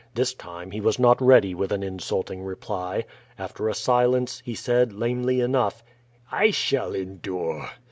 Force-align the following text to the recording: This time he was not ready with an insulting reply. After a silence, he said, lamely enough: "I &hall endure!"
This 0.15 0.33
time 0.33 0.71
he 0.71 0.81
was 0.81 0.97
not 0.97 1.21
ready 1.21 1.53
with 1.53 1.71
an 1.71 1.83
insulting 1.83 2.41
reply. 2.41 3.05
After 3.37 3.69
a 3.69 3.75
silence, 3.75 4.41
he 4.43 4.55
said, 4.55 4.93
lamely 4.93 5.41
enough: 5.41 5.83
"I 6.31 6.49
&hall 6.51 6.95
endure!" 6.95 7.69